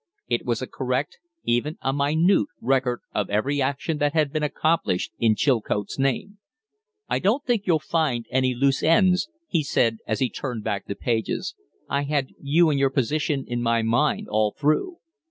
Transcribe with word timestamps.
It 0.27 0.45
was 0.47 0.63
a 0.63 0.67
correct, 0.67 1.19
even 1.43 1.77
a 1.79 1.93
minute, 1.93 2.47
record 2.59 3.01
of 3.13 3.29
every 3.29 3.61
action 3.61 3.99
that 3.99 4.13
had 4.15 4.33
been 4.33 4.41
accomplished 4.41 5.11
in 5.19 5.35
Chilcote's 5.35 5.99
name. 5.99 6.39
"I 7.07 7.19
don't 7.19 7.45
think 7.45 7.67
you'll 7.67 7.77
find 7.77 8.25
any 8.31 8.55
loose 8.55 8.81
ends," 8.81 9.29
he 9.47 9.61
said, 9.63 9.99
as 10.07 10.19
he 10.19 10.27
turned 10.31 10.63
back 10.63 10.87
the 10.87 10.95
pages. 10.95 11.53
"I 11.87 12.05
had 12.05 12.29
you 12.41 12.71
and 12.71 12.79
your 12.79 12.89
position 12.89 13.45
in 13.47 13.61
my 13.61 13.83
mind 13.83 14.27
all 14.27 14.55
through." 14.59 14.97